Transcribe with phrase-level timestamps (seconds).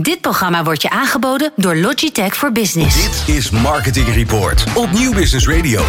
[0.00, 3.24] Dit programma wordt je aangeboden door Logitech voor Business.
[3.26, 5.84] Dit is Marketing Report op Nieuw Business Radio.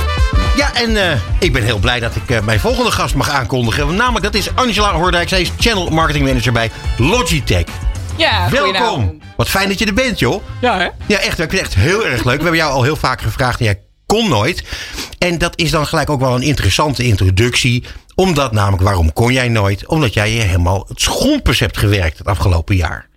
[0.55, 3.95] Ja, en uh, ik ben heel blij dat ik uh, mijn volgende gast mag aankondigen.
[3.95, 5.29] Namelijk, dat is Angela Hoordijk.
[5.29, 7.63] Zij is Channel Marketing Manager bij Logitech.
[8.17, 9.21] Ja, Welkom.
[9.35, 10.43] Wat fijn dat je er bent, joh.
[10.61, 10.87] Ja, hè?
[11.05, 11.39] Ja, echt.
[11.39, 12.37] Ik vind het echt heel erg leuk.
[12.37, 14.63] We hebben jou al heel vaak gevraagd en jij kon nooit.
[15.17, 17.83] En dat is dan gelijk ook wel een interessante introductie.
[18.15, 19.87] Omdat namelijk, waarom kon jij nooit?
[19.87, 23.08] Omdat jij je helemaal het schompers hebt gewerkt het afgelopen jaar.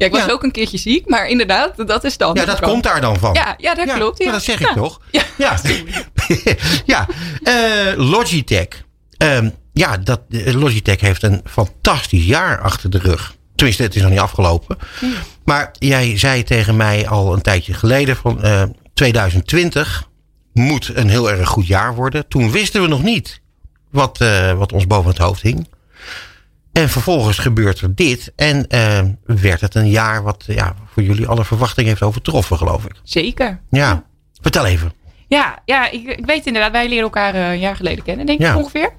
[0.00, 2.34] Ja, ik was ook een keertje ziek, maar inderdaad, dat is dan.
[2.34, 3.34] Ja, dat komt daar dan van.
[3.34, 4.22] Ja, ja dat klopt.
[4.22, 4.32] Ja.
[4.32, 5.00] dat zeg ik toch?
[5.10, 5.22] Ja.
[6.84, 7.06] Ja.
[7.42, 8.68] Uh, Logitech.
[9.22, 9.38] Uh,
[9.72, 13.34] ja, dat, Logitech heeft een fantastisch jaar achter de rug.
[13.54, 14.78] Tenminste, het is nog niet afgelopen.
[14.98, 15.14] Hmm.
[15.44, 18.62] Maar jij zei tegen mij al een tijdje geleden van uh,
[18.94, 20.08] 2020
[20.52, 22.28] moet een heel erg goed jaar worden.
[22.28, 23.40] Toen wisten we nog niet
[23.90, 25.68] wat, uh, wat ons boven het hoofd hing.
[26.80, 28.32] En vervolgens gebeurt er dit.
[28.36, 32.84] En uh, werd het een jaar wat ja, voor jullie alle verwachtingen heeft overtroffen, geloof
[32.84, 32.92] ik.
[33.02, 33.60] Zeker.
[33.70, 33.78] Ja.
[33.78, 34.04] ja.
[34.40, 34.92] Vertel even.
[35.28, 38.56] Ja, ja ik, ik, weet inderdaad, wij leren elkaar een jaar geleden kennen, denk ik
[38.56, 38.92] ongeveer.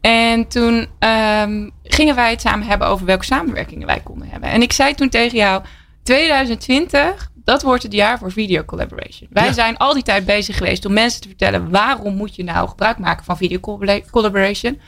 [0.00, 4.50] En toen um, gingen wij het samen hebben over welke samenwerkingen wij konden hebben.
[4.50, 5.62] En ik zei toen tegen jou,
[6.02, 9.28] 2020, dat wordt het jaar voor video collaboration.
[9.32, 9.52] Wij ja.
[9.52, 12.98] zijn al die tijd bezig geweest om mensen te vertellen waarom moet je nou gebruik
[12.98, 13.60] maken van video
[14.10, 14.80] collaboration.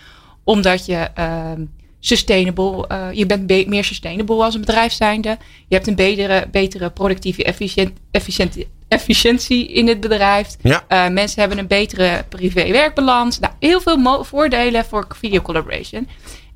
[0.45, 1.52] Omdat je uh,
[2.05, 5.39] sustainable, uh, je bent be meer sustainable als een bedrijf zijnde.
[5.69, 8.56] Je hebt een betere, betere productieve efficiënt, efficiënt,
[8.89, 10.56] efficiëntie in het bedrijf.
[10.62, 10.84] Ja.
[10.89, 13.39] Uh, mensen hebben een betere privé-werkbalans.
[13.39, 16.08] Nou, heel veel voordelen voor video collaboration.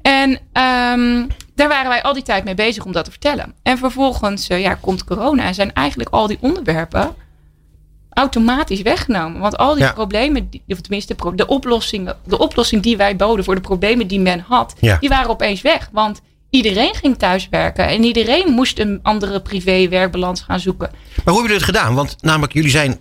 [0.02, 3.54] En um, daar waren wij al die tijd mee bezig om dat te vertellen.
[3.62, 7.14] En vervolgens uh, ja, komt corona en zijn eigenlijk al die onderwerpen
[8.18, 9.40] automatisch weggenomen.
[9.40, 9.92] Want al die ja.
[9.92, 14.44] problemen, of tenminste de oplossing, de oplossing die wij boden voor de problemen die men
[14.48, 14.96] had, ja.
[15.00, 15.88] die waren opeens weg.
[15.92, 20.88] Want iedereen ging thuiswerken en iedereen moest een andere privé-werkbalans gaan zoeken.
[20.90, 21.94] Maar hoe hebben jullie het gedaan?
[21.94, 22.98] Want namelijk, jullie zijn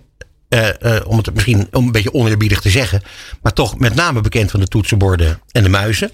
[0.48, 3.02] uh, uh, om het misschien een beetje oneerbiedig te zeggen,
[3.42, 6.10] maar toch met name bekend van de toetsenborden en de muizen.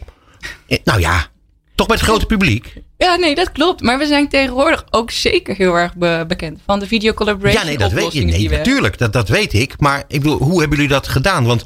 [0.84, 1.26] Nou ja,
[1.75, 2.82] toch met het grote publiek.
[3.02, 3.80] Ja, nee, dat klopt.
[3.80, 7.62] Maar we zijn tegenwoordig ook zeker heel erg be bekend van de video collaboration.
[7.62, 8.24] Ja, nee, dat weet je.
[8.24, 9.74] Nee, natuurlijk, dat, dat weet ik.
[9.78, 11.44] Maar ik bedoel, hoe hebben jullie dat gedaan?
[11.44, 11.64] Want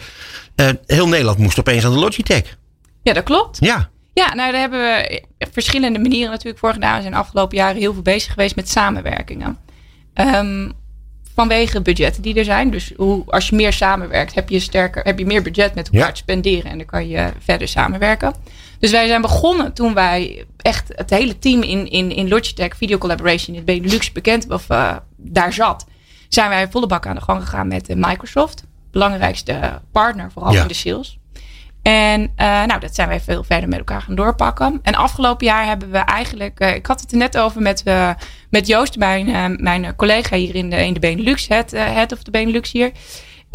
[0.56, 2.56] uh, heel Nederland moest opeens aan de Logitech.
[3.02, 3.56] Ja, dat klopt.
[3.60, 3.88] Ja.
[4.12, 6.94] Ja, nou daar hebben we verschillende manieren natuurlijk voor gedaan.
[6.94, 9.58] We zijn de afgelopen jaren heel veel bezig geweest met samenwerkingen.
[10.14, 10.72] Um,
[11.34, 12.70] vanwege budgetten die er zijn.
[12.70, 16.06] Dus hoe, als je meer samenwerkt, heb je, sterker, heb je meer budget met elkaar
[16.06, 16.12] ja.
[16.12, 16.70] te spenderen.
[16.70, 18.34] En dan kan je verder samenwerken.
[18.78, 22.98] Dus wij zijn begonnen toen wij echt het hele team in, in, in Logitech Video
[22.98, 25.86] Collaboration in het Benelux bekend of uh, daar zat.
[26.28, 28.64] Zijn wij volle bak aan de gang gegaan met Microsoft.
[28.90, 30.62] Belangrijkste partner, vooral ja.
[30.62, 31.18] in de sales.
[31.82, 34.78] En uh, nou, dat zijn wij veel verder met elkaar gaan doorpakken.
[34.82, 38.10] En afgelopen jaar hebben we eigenlijk, uh, ik had het er net over met, uh,
[38.50, 42.30] met Joost, mijn, mijn collega hier in de, in de Benelux, het head of de
[42.30, 42.90] Benelux hier.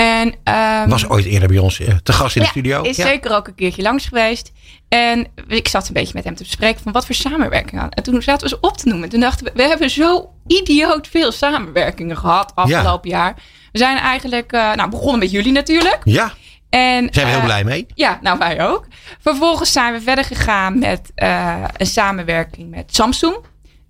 [0.02, 0.36] En,
[0.84, 2.82] um, Was ooit eerder bij ons te gast in ja, de studio.
[2.82, 3.06] Is ja.
[3.06, 4.52] zeker ook een keertje langs geweest.
[4.90, 7.90] En ik zat een beetje met hem te bespreken van wat voor samenwerking aan.
[7.90, 9.10] En toen zaten we ze op te noemen.
[9.10, 13.18] Toen dachten we, we hebben zo idioot veel samenwerkingen gehad afgelopen ja.
[13.18, 13.36] jaar.
[13.72, 16.00] We zijn eigenlijk, nou begonnen met jullie natuurlijk.
[16.04, 16.34] Ja.
[16.70, 17.86] En, zijn we heel uh, blij mee?
[17.94, 18.88] Ja, nou wij ook.
[19.20, 23.36] Vervolgens zijn we verder gegaan met uh, een samenwerking met Samsung.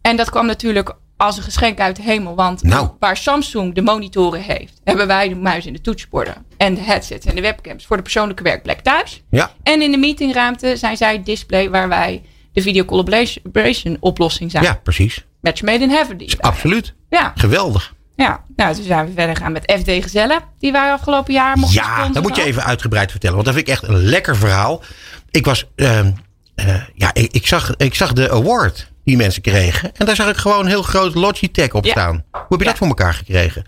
[0.02, 2.36] En dat kwam natuurlijk als een geschenk uit de hemel.
[2.36, 2.90] Want nou.
[3.00, 6.46] waar Samsung de monitoren heeft, hebben wij de muis en de toetsenborden.
[6.58, 9.22] En de headsets en de webcams voor de persoonlijke werkplek thuis.
[9.30, 9.52] Ja.
[9.64, 12.22] En in de meetingruimte zijn zij het display waar wij
[12.54, 14.64] de video collaboration oplossing zijn.
[14.64, 15.26] Ja, precies.
[15.42, 16.18] Match made in heaven.
[16.18, 16.94] Die Absoluut.
[17.10, 17.32] Ja.
[17.36, 17.94] Geweldig.
[18.16, 21.82] Ja, nou, toen zijn we verder gaan met FD Gezellen, die wij afgelopen jaar mochten
[21.82, 24.84] Ja, dat moet je even uitgebreid vertellen, want dat vind ik echt een lekker verhaal.
[25.32, 29.92] Ik was, uh, uh, ja, ik, ik, zag, ik zag de award die mensen kregen.
[29.96, 31.92] En daar zag ik gewoon heel groot Logitech op Ja.
[31.92, 32.24] staan.
[32.32, 33.66] Hoe heb je dat voor elkaar gekregen?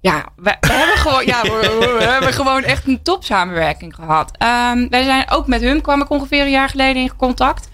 [0.00, 4.30] Ja, we, we hebben gewoon, ja, we, we hebben gewoon echt een top samenwerking gehad.
[4.42, 7.68] Um, wij zijn ook met hun kwam ik ongeveer een jaar geleden in contact.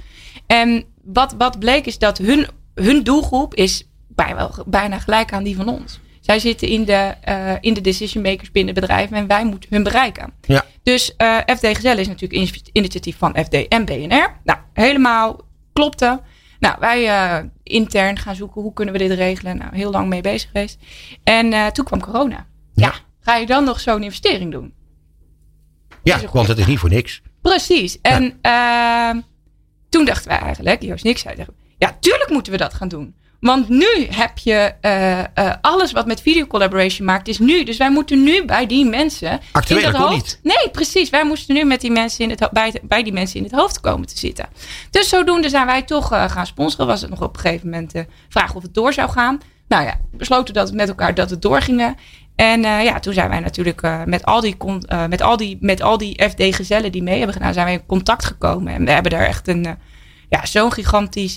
[0.47, 5.57] En wat, wat bleek is dat hun, hun doelgroep is bijna, bijna gelijk aan die
[5.57, 6.01] van ons.
[6.21, 9.83] Zij zitten in de, uh, in de decision makers binnen bedrijven en wij moeten hun
[9.83, 10.33] bereiken.
[10.41, 10.65] Ja.
[10.83, 14.41] Dus uh, FD Gezellen is natuurlijk initiatief van FD en BNR.
[14.45, 15.41] Nou, helemaal
[15.73, 16.21] klopte.
[16.59, 19.57] Nou, wij uh, intern gaan zoeken hoe kunnen we dit regelen.
[19.57, 20.79] Nou, heel lang mee bezig geweest.
[21.25, 22.47] En uh, toen kwam corona.
[22.75, 22.87] Ja.
[22.87, 22.95] ja.
[23.21, 24.75] ga je dan nog zo'n investering doen?
[26.03, 27.23] Ja, want het is niet voor niks.
[27.41, 28.01] Precies.
[28.01, 29.15] En ja.
[29.15, 29.23] uh,
[29.89, 31.47] toen dachten wij eigenlijk, Joost en ik zeiden,
[31.79, 33.15] ja, tuurlijk moeten we dat gaan doen.
[33.43, 37.65] Want nu heb je uh, uh, alles wat met video collaboration maakt, is nu.
[37.65, 39.41] Dus wij moeten nu bij die mensen.
[39.53, 40.41] Actueel in dat hoofd, niet.
[40.43, 41.11] Nee, precies.
[41.11, 43.81] Wij moesten nu met die mensen in het, bij, bij die mensen in het hoofd
[43.81, 44.49] komen te zitten.
[44.91, 46.87] Dus zodoende zijn wij toch uh, gaan sponsoren.
[46.87, 49.41] Was het nog op een gegeven moment de vraag of het door zou gaan.
[49.69, 51.97] Nou ja, besloten dat met elkaar dat het doorgingen.
[52.37, 55.59] En uh, ja, toen zijn wij natuurlijk uh, met, al die, uh, met, al die,
[55.61, 58.73] met al die FD-gezellen die mee hebben gedaan, zijn wij in contact gekomen.
[58.73, 59.77] En we hebben daar echt een,
[60.29, 61.37] ja, zo'n gigantisch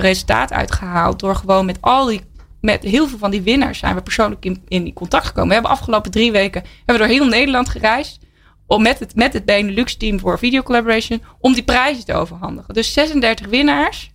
[0.00, 1.20] resultaat uitgehaald.
[1.20, 2.20] Door gewoon met al die,
[2.60, 5.48] met heel veel van die winnaars zijn we persoonlijk in, in contact gekomen.
[5.48, 8.20] We hebben afgelopen drie weken, hebben we door heel Nederland gereisd.
[8.66, 12.74] Om met het, met het Benelux team voor video collaboration, om die prijzen te overhandigen.
[12.74, 14.10] Dus 36 winnaars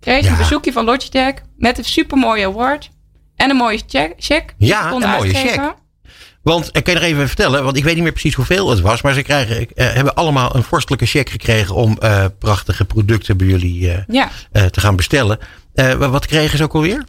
[0.00, 0.30] kregen ja.
[0.30, 2.90] een bezoekje van Logitech met een supermooie award.
[3.36, 4.14] En een mooie check.
[4.16, 5.74] check ja, een mooie check.
[6.48, 8.80] Want ik kan je nog even vertellen, want ik weet niet meer precies hoeveel het
[8.80, 9.02] was.
[9.02, 13.46] Maar ze krijgen, uh, hebben allemaal een vorstelijke check gekregen om uh, prachtige producten bij
[13.46, 14.30] jullie uh, ja.
[14.70, 15.38] te gaan bestellen.
[15.98, 17.04] wat kregen ze ook alweer?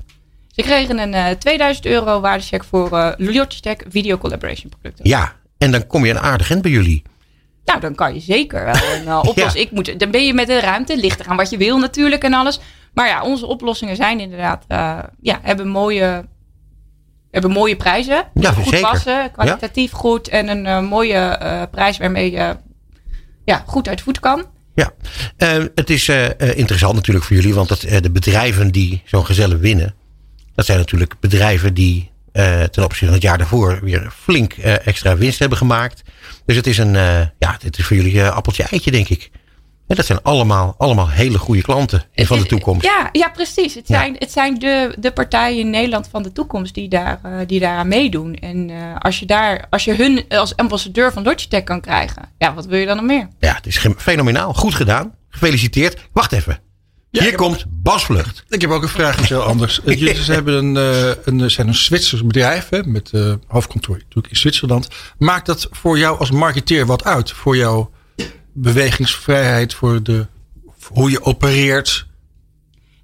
[0.47, 5.09] Ze kregen een 2000 euro waardecheck voor Logitech Video Collaboration producten.
[5.09, 7.03] Ja, en dan kom je een aardig eind bij jullie.
[7.65, 9.53] Nou, dan kan je zeker wel een oplossing.
[9.53, 9.61] ja.
[9.61, 12.33] ik moet, dan ben je met de ruimte, ligt eraan wat je wil natuurlijk en
[12.33, 12.59] alles.
[12.93, 16.25] Maar ja, onze oplossingen zijn inderdaad, uh, ja, hebben mooie,
[17.31, 18.23] hebben mooie prijzen.
[18.33, 18.89] Ja, goed zeker.
[18.89, 19.97] passen, kwalitatief ja.
[19.97, 22.55] goed en een uh, mooie uh, prijs waarmee je
[23.45, 24.45] ja, goed uit voet kan.
[24.75, 24.91] Ja,
[25.37, 26.09] uh, het is
[26.55, 29.95] interessant natuurlijk voor jullie, want dat, de bedrijven die zo'n gezelle winnen,
[30.55, 32.11] dat zijn natuurlijk bedrijven die
[32.71, 36.01] ten opzichte van het jaar daarvoor weer flink extra winst hebben gemaakt.
[36.45, 36.93] Dus het is een,
[37.39, 39.31] ja, dit is voor jullie appeltje eitje, denk ik.
[39.89, 42.85] En dat zijn allemaal, allemaal hele goede klanten van de toekomst.
[42.85, 43.73] Ja, ja precies.
[43.73, 44.19] Het zijn, ja.
[44.19, 47.87] het zijn de, de partijen in Nederland van de toekomst die, daar, uh, die daaraan
[47.87, 48.35] meedoen.
[48.35, 52.53] En uh, als je daar, als je hun als ambassadeur van Logitech kan krijgen, ja,
[52.53, 53.27] wat wil je dan nog meer?
[53.39, 54.53] Ja, het is fenomenaal.
[54.53, 55.15] Goed gedaan.
[55.29, 56.07] Gefeliciteerd.
[56.11, 56.59] Wacht even.
[57.09, 58.43] Ja, Hier komt Bas Vlucht.
[58.49, 59.79] Ik heb ook een vraag, iets heel anders.
[59.85, 64.39] Jullie hebben een, uh, een, zijn een Zwitsers bedrijf hè, met uh, hoofdkantoor natuurlijk in
[64.39, 64.87] Zwitserland.
[65.17, 67.31] Maakt dat voor jou als marketeer wat uit?
[67.31, 67.91] Voor jouw
[68.53, 70.27] bewegingsvrijheid, voor de,
[70.93, 72.07] hoe je opereert?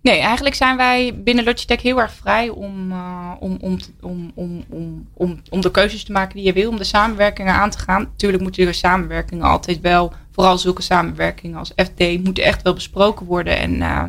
[0.02, 4.64] Nee, eigenlijk zijn wij binnen Logitech heel erg vrij om, uh, om, om, om, om,
[4.70, 7.78] om, om, om de keuzes te maken die je wil, om de samenwerkingen aan te
[7.78, 8.02] gaan.
[8.02, 13.26] Natuurlijk moeten de samenwerkingen altijd wel, vooral zulke samenwerkingen als FD, moeten echt wel besproken
[13.26, 14.04] worden en, uh,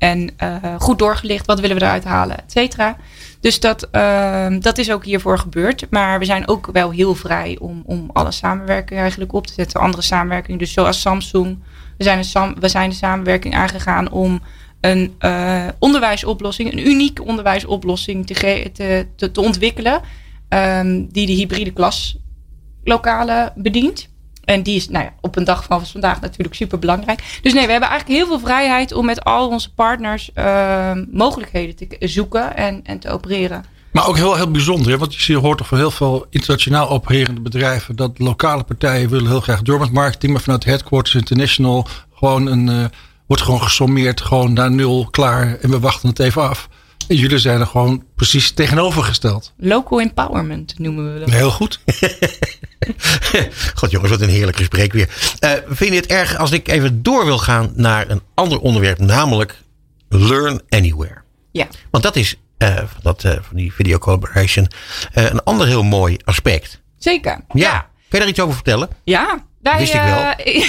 [0.00, 1.46] en uh, goed doorgelicht.
[1.46, 2.96] Wat willen we eruit halen, et cetera.
[3.40, 5.86] Dus dat, uh, dat is ook hiervoor gebeurd.
[5.90, 9.80] Maar we zijn ook wel heel vrij om, om alle samenwerkingen eigenlijk op te zetten.
[9.80, 11.58] Andere samenwerkingen, dus zoals Samsung.
[11.98, 14.40] We zijn, een, we zijn de samenwerking aangegaan om
[14.80, 18.70] een uh, onderwijsoplossing, een unieke onderwijsoplossing te,
[19.16, 20.00] te, te, ontwikkelen.
[20.48, 24.08] Um, die de hybride klaslokalen bedient.
[24.50, 27.38] En die is nou ja, op een dag van vandaag natuurlijk super belangrijk.
[27.42, 31.76] Dus nee, we hebben eigenlijk heel veel vrijheid om met al onze partners uh, mogelijkheden
[31.76, 33.64] te zoeken en, en te opereren.
[33.92, 34.98] Maar ook heel, heel bijzonder, hè?
[34.98, 39.40] want je hoort toch van heel veel internationaal opererende bedrijven dat lokale partijen willen heel
[39.40, 42.84] graag door met marketing, maar vanuit Headquarters International gewoon een, uh,
[43.26, 46.68] wordt gewoon gesommeerd, gewoon naar nul, klaar en we wachten het even af.
[47.08, 49.52] En jullie zijn er gewoon precies tegenovergesteld.
[49.56, 51.30] Local empowerment noemen we dat.
[51.30, 51.80] Heel goed.
[53.74, 55.08] God jongens, wat een heerlijk gesprek weer.
[55.44, 58.98] Uh, vind je het erg als ik even door wil gaan naar een ander onderwerp,
[58.98, 59.58] namelijk
[60.08, 61.22] Learn Anywhere?
[61.52, 61.66] Ja.
[61.90, 64.68] Want dat is uh, van, dat, uh, van die video collaboration
[65.12, 66.80] een ander heel mooi aspect.
[66.98, 67.30] Zeker.
[67.30, 67.44] Ja.
[67.52, 67.78] ja.
[67.80, 68.88] Kun je daar iets over vertellen?
[69.04, 69.44] Ja.
[69.62, 70.34] Wij, Wist ik wel.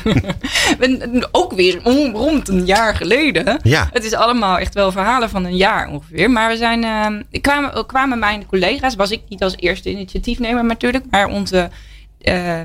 [1.32, 1.80] ook weer
[2.12, 3.58] rond een jaar geleden.
[3.62, 3.88] Ja.
[3.92, 6.30] Het is allemaal echt wel verhalen van een jaar ongeveer.
[6.30, 11.04] Maar we zijn, uh, kwamen, kwamen mijn collega's, was ik niet als eerste initiatiefnemer natuurlijk,
[11.10, 11.70] maar onze
[12.20, 12.64] uh, uh,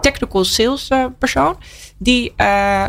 [0.00, 0.88] technical sales
[1.18, 1.56] persoon,
[1.98, 2.34] die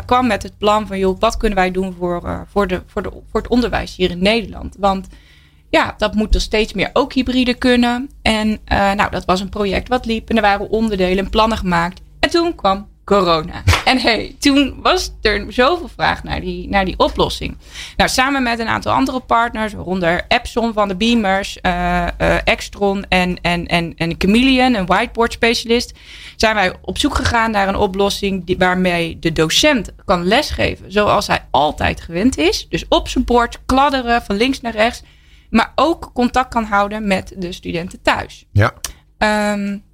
[0.06, 3.10] kwam met het plan van, joh, wat kunnen wij doen voor, voor, de, voor, de,
[3.30, 4.76] voor het onderwijs hier in Nederland?
[4.78, 5.06] Want
[5.70, 8.10] ja, dat moet er steeds meer ook hybride kunnen.
[8.22, 12.00] En nou, dat was een project wat liep en er waren onderdelen en plannen gemaakt.
[12.20, 13.62] En toen kwam corona.
[13.84, 17.56] En hey, toen was er zoveel vraag naar die, naar die oplossing.
[17.96, 23.04] Nou, samen met een aantal andere partners, waaronder Epson van de Beamers, uh, uh, Extron
[23.08, 25.92] en, en, en, en Chameleon, een whiteboard specialist,
[26.36, 31.26] zijn wij op zoek gegaan naar een oplossing die, waarmee de docent kan lesgeven zoals
[31.26, 32.66] hij altijd gewend is.
[32.68, 35.02] Dus op zijn bord kladderen van links naar rechts,
[35.50, 38.44] maar ook contact kan houden met de studenten thuis.
[38.52, 38.72] Ja.
[39.52, 39.86] Um,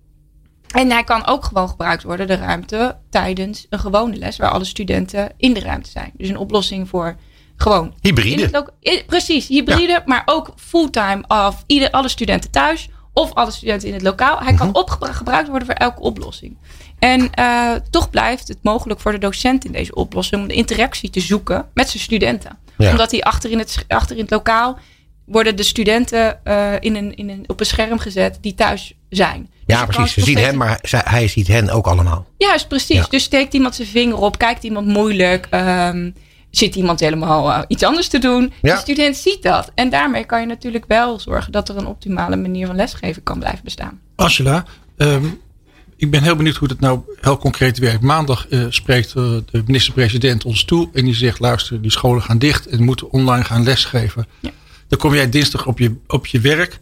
[0.74, 4.64] en hij kan ook gewoon gebruikt worden, de ruimte, tijdens een gewone les, waar alle
[4.64, 6.12] studenten in de ruimte zijn.
[6.16, 7.16] Dus een oplossing voor
[7.56, 7.94] gewoon.
[8.00, 8.72] Hybride.
[9.06, 10.02] precies, hybride, ja.
[10.06, 14.38] maar ook fulltime of ieder, alle studenten thuis of alle studenten in het lokaal.
[14.38, 15.12] Hij kan mm -hmm.
[15.12, 16.58] gebruikt worden voor elke oplossing.
[16.98, 21.10] En uh, toch blijft het mogelijk voor de docent in deze oplossing om de interactie
[21.10, 22.58] te zoeken met zijn studenten.
[22.78, 22.90] Ja.
[22.90, 24.78] Omdat die achter in, het, achter in het lokaal
[25.26, 29.40] worden de studenten eh, in een, in een, op een scherm gezet die thuis zijn.
[29.66, 30.12] Dus Ja, precies.
[30.12, 32.26] Ze zien hem, maar zij- hij ziet hen ook allemaal.
[32.38, 32.96] Juist, precies.
[32.96, 33.06] Ja.
[33.10, 36.10] Dus steekt iemand zijn vinger op, kijkt iemand moeilijk, ehm,
[36.50, 38.52] zit iemand helemaal eh, iets anders te doen.
[38.62, 38.74] Ja.
[38.74, 39.70] De student ziet dat.
[39.74, 43.38] En daarmee kan je natuurlijk wel zorgen dat er een optimale manier van lesgeven kan
[43.38, 44.00] blijven bestaan.
[44.16, 44.64] Angela,
[44.96, 45.24] ehm,
[45.96, 48.00] ik ben heel benieuwd hoe dat nou heel concreet werkt.
[48.02, 52.66] Maandag eh, spreekt de minister-president ons toe en die zegt: luister, die scholen gaan dicht
[52.66, 54.26] en moeten online gaan lesgeven.
[54.40, 54.50] Ja.
[54.88, 56.78] Dan kom jij dinsdag op je, op je werk.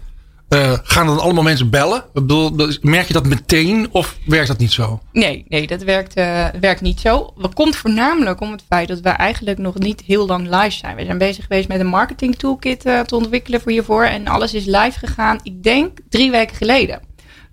[0.48, 1.98] Eh, gaan dan allemaal mensen bellen?
[1.98, 5.00] Ik bedoel, merk je dat meteen of werkt dat niet zo?
[5.12, 7.32] Nee, nee dat werkt, eh, werkt niet zo.
[7.38, 10.96] Dat komt voornamelijk om het feit dat we eigenlijk nog niet heel lang live zijn.
[10.96, 14.04] We zijn bezig geweest met een marketing toolkit eh, te ontwikkelen voor hiervoor.
[14.04, 17.00] En alles is live gegaan, ik denk, drie weken geleden.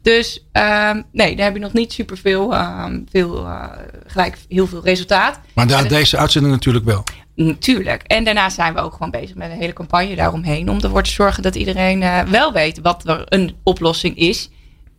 [0.02, 3.64] Dus ehm, nee, daar heb je nog niet superveel, ehm veel, eh,
[4.08, 5.40] gelijk heel veel resultaat.
[5.54, 7.04] Maar En het- deze uitzending natuurlijk wel.
[7.46, 8.04] Natuurlijk.
[8.04, 10.70] En daarnaast zijn we ook gewoon bezig met een hele campagne daaromheen.
[10.70, 14.50] Om ervoor te zorgen dat iedereen eh, wel weet wat er een oplossing is.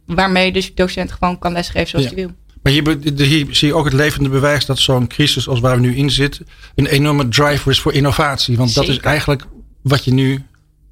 [0.07, 2.15] Waarmee dus de docent gewoon kan lesgeven zoals Ja.
[2.15, 2.35] hij wil.
[2.63, 5.81] Maar hier, hier zie je ook het levende bewijs dat zo'n crisis als waar we
[5.81, 8.57] nu in zitten, een enorme driver is voor innovatie.
[8.57, 9.47] Want dat is eigenlijk
[9.83, 10.43] wat je nu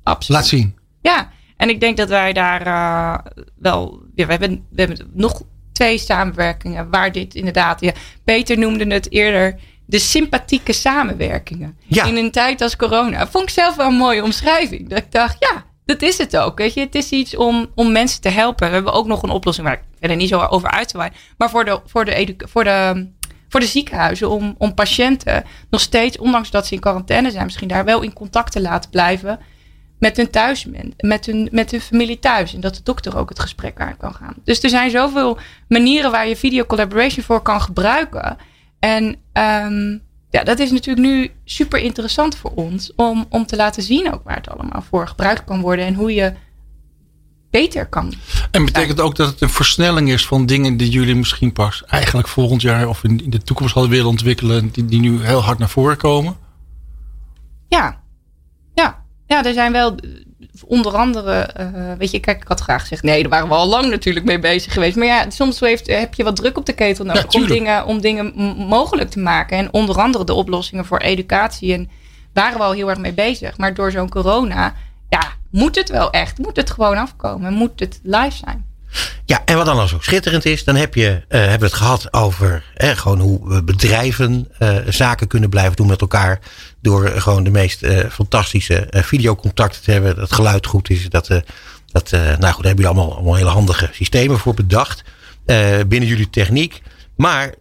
[0.02, 0.40] Absoluut.
[0.40, 0.75] laat zien.
[1.00, 4.02] Ja, en ik denk dat wij daar eh, wel.
[4.14, 7.81] Ja, we, hebben, we hebben nog twee samenwerkingen waar dit inderdaad.
[7.81, 7.93] Ja,
[8.25, 9.57] Peter noemde het eerder
[9.88, 11.78] de sympathieke samenwerkingen.
[11.87, 12.04] Ja.
[12.04, 13.26] In een tijd als corona.
[13.26, 14.88] Vond ik zelf wel een mooie omschrijving.
[14.88, 16.59] Dat ik dacht, ja, dat is het ook.
[16.59, 18.68] Weet je, het is iets om, om mensen te helpen.
[18.68, 21.18] We hebben ook nog een oplossing waar ik verder niet zo over uit te wijden.
[21.38, 23.09] Maar voor de, voor de, voor de,
[23.49, 27.68] voor de ziekenhuizen, om, om patiënten nog steeds, ondanks dat ze in quarantaine zijn, misschien
[27.68, 29.40] daar wel in contact te laten blijven
[29.99, 30.66] met hun thuis,
[30.97, 32.54] met hun, met hun familie thuis.
[32.54, 34.35] En dat de dokter ook het gesprek aan kan gaan.
[34.45, 38.37] Dus er zijn zoveel manieren waar je video collaboration voor kan gebruiken.
[38.78, 39.99] En ehm,
[40.30, 44.25] ja, dat is natuurlijk nu super interessant voor ons om, om te laten zien ook
[44.25, 46.32] waar het allemaal voor gebruikt kan worden en hoe je
[47.50, 48.14] beter kan.
[48.50, 52.28] En betekent ook dat het een versnelling is van dingen die jullie misschien pas eigenlijk
[52.28, 55.68] volgend jaar of in, de toekomst hadden willen ontwikkelen, die, die nu heel hard naar
[55.68, 56.37] voren komen?
[57.68, 58.00] Ja,
[58.75, 59.94] ja, ja, er zijn wel
[60.66, 61.66] onder andere, eh,
[61.98, 64.38] weet je, kijk, ik had graag gezegd, nee, daar waren we al lang natuurlijk mee
[64.38, 64.96] bezig geweest.
[64.96, 68.00] Maar ja, soms heeft, heb je wat druk op de ketel nodig om dingen, om
[68.00, 68.32] dingen
[68.68, 69.58] mogelijk te maken.
[69.58, 71.72] En onder andere de oplossingen voor educatie.
[71.72, 71.90] En
[72.32, 73.56] waren we al heel erg mee bezig.
[73.56, 74.74] Maar door zo'n corona,
[75.08, 78.67] ja, moet het wel echt, moet het gewoon afkomen, moet het live zijn.
[79.25, 81.75] Ja, en wat dan al zo schitterend is, dan heb je, eh, hebben we het
[81.75, 84.49] gehad over eh, gewoon hoe eh, bedrijven
[84.88, 86.40] zaken kunnen blijven doen met elkaar.
[86.80, 90.14] Door gewoon de meest fantastische videocontacten te hebben.
[90.14, 91.09] Dat het geluid goed is.
[91.09, 91.26] Dat,
[91.87, 95.04] dat, nou goed, daar hebben jullie allemaal, allemaal hele handige systemen voor bedacht.
[95.87, 96.83] binnen jullie techniek.
[97.16, 97.54] Maar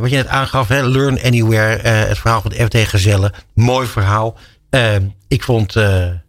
[0.00, 3.32] wat je net aangaf, hè, Learn Anywhere, het verhaal van de FT Gezellen.
[3.54, 4.36] Mooi verhaal.
[5.28, 5.74] Ik vond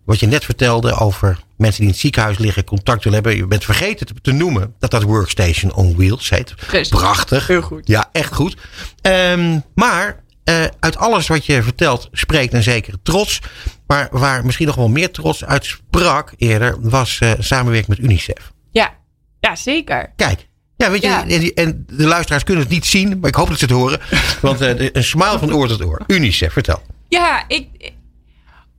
[0.06, 3.42] wat je net vertelde over mensen die in het ziekenhuis liggen, contact willen hebben.
[3.42, 6.56] Je bent vergeten te, te noemen dat dat Workstation on Wheels heet.
[6.56, 6.90] Precies.
[6.90, 7.48] Prachtig.
[7.48, 7.88] Heel goed.
[7.88, 8.58] Ja, echt goed.
[9.02, 13.42] Ehm, maar eh, uit alles wat je vertelt spreekt een zekere trots.
[13.88, 18.52] Maar waar misschien nog wel meer trots uit sprak eerder, was eh, samenwerking met UNICEF.
[18.72, 18.94] Ja,
[19.40, 20.14] ja zeker.
[20.16, 20.48] Kijk.
[20.78, 21.26] Ja, weet je, Ja.
[21.54, 24.00] En, de luisteraars kunnen het niet zien, maar ik hoop dat ze het horen.
[24.42, 26.02] Want eh, een smile van oor tot oor.
[26.08, 26.82] UNICEF, vertel.
[27.08, 27.68] Ja, ik,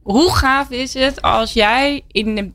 [0.06, 2.54] hoe gaaf is het als jij in,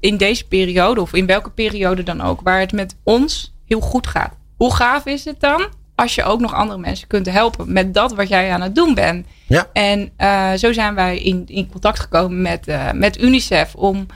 [0.00, 4.06] in deze periode, of in welke periode dan ook, waar het met ons heel goed
[4.06, 4.32] gaat.
[4.56, 8.14] Hoe gaaf is het dan als je ook nog andere mensen kunt helpen met dat
[8.14, 9.26] wat jij aan het doen bent?
[9.46, 9.68] Ja.
[9.72, 14.06] En eh, zo zijn wij in, in contact gekomen met, eh, met UNICEF om.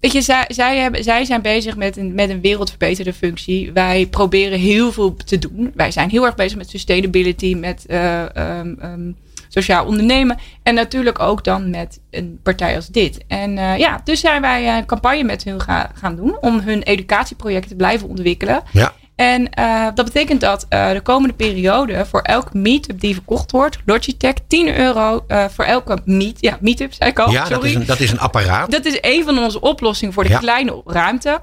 [0.00, 3.72] Weet je, zij, zij, hebben, zij zijn bezig met een, met een wereldverbeterde functie.
[3.72, 5.72] Wij proberen heel veel te doen.
[5.74, 9.10] Wij zijn heel erg bezig met sustainability, met eh, ehm, ehm,
[9.48, 10.38] sociaal ondernemen.
[10.62, 13.24] En natuurlijk ook dan met een partij als dit.
[13.28, 16.82] En eh, ja, dus zijn wij een campagne met hun ga- gaan doen om hun
[16.82, 18.62] educatieprojecten te blijven ontwikkelen.
[18.72, 18.92] Ja.
[19.16, 23.78] En eh, dat betekent dat eh, de komende periode voor elke meetup die verkocht wordt,
[23.86, 27.30] Logitech 10 euro eh, voor elke meet, ja, meetup, zei ik al.
[27.30, 28.70] Ja, dat is, een, dat is een apparaat.
[28.70, 30.38] Dat is een van onze oplossingen voor de Ja.
[30.38, 31.40] kleine ruimte.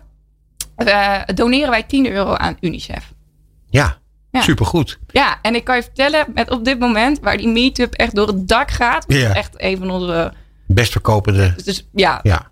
[0.75, 3.13] Eh, doneren wij 10 euro aan UNICEF.
[3.69, 3.97] Ja,
[4.35, 4.41] Ja.
[4.41, 4.97] supergoed.
[5.07, 8.27] Ja, en ik kan je vertellen, met op dit moment waar die meetup echt door
[8.27, 9.33] het dak gaat, Ja.
[9.33, 10.33] echt een van onze,
[10.67, 11.53] Best verkopende.
[11.63, 12.47] dus ja, Ja,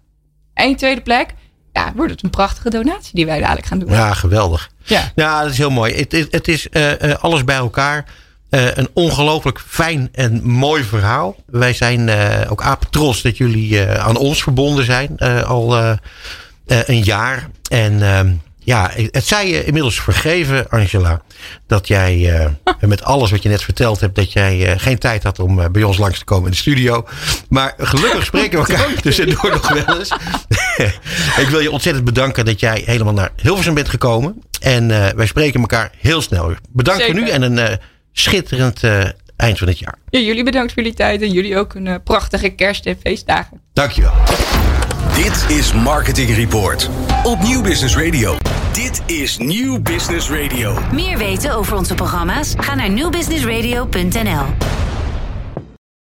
[0.54, 1.34] één tweede plek,
[1.74, 3.90] ja, wordt het een prachtige donatie die wij dadelijk gaan doen.
[3.92, 4.70] ja geweldig.
[4.84, 5.12] Ja.
[5.16, 5.94] Ja, dat is heel mooi.
[5.96, 8.06] Het, is- het is eh, eh, alles bij elkaar.
[8.50, 11.36] Eh, een ongelooflijk fijn en mooi verhaal.
[11.46, 15.18] Wij zijn eh, ook apen trots dat jullie aan ons verbonden zijn.
[15.46, 15.78] al
[16.66, 17.50] een jaar.
[17.70, 18.32] En ehm,
[18.64, 21.22] ja, het zij je inmiddels vergeven, Angela.
[21.68, 22.46] Dat jij uh,
[22.90, 25.66] met alles wat je net verteld hebt, dat jij uh, geen tijd had om uh,
[25.72, 27.08] bij ons langs te komen in de studio.
[27.50, 30.16] Maar gelukkig spreken we elkaar tussendoor nog wel eens.
[31.44, 34.42] ik wil je ontzettend bedanken dat jij helemaal naar Hilversum bent gekomen.
[34.60, 36.54] En wij spreken elkaar heel snel.
[36.70, 37.80] Bedankt voor nu en een
[38.12, 38.82] schitterend
[39.36, 39.98] eind van het jaar.
[40.10, 43.62] Ja, jullie bedankt voor jullie tijd en jullie ook een prachtige kerst- en feestdagen.
[43.74, 44.14] Dankjewel.
[45.14, 46.90] Dit is Marketing Report
[47.24, 48.38] op Nieuw Business Radio.
[48.72, 50.78] Dit is Nieuw Business Radio.
[50.92, 52.54] Meer weten over onze programma's?
[52.58, 54.46] Ga naar nieuwbusinessradio.nl.